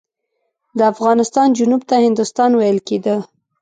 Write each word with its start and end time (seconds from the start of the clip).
د 0.77 0.79
افغانستان 0.93 1.47
جنوب 1.57 1.81
ته 1.89 1.95
هندوستان 2.05 2.51
ویل 2.55 2.79
کېده. 2.87 3.15